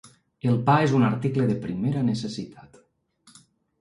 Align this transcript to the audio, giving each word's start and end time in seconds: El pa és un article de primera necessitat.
El 0.51 0.55
pa 0.69 0.77
és 0.85 0.95
un 1.01 1.05
article 1.09 1.47
de 1.51 1.57
primera 1.67 2.03
necessitat. 2.11 2.85